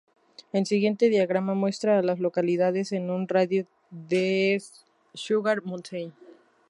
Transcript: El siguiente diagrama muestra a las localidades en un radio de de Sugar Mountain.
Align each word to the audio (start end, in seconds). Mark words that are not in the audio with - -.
El 0.51 0.65
siguiente 0.65 1.09
diagrama 1.09 1.53
muestra 1.53 1.99
a 1.99 2.01
las 2.01 2.19
localidades 2.19 2.91
en 2.91 3.11
un 3.11 3.27
radio 3.27 3.67
de 3.91 4.17
de 4.17 4.61
Sugar 5.13 5.63
Mountain. 5.63 6.11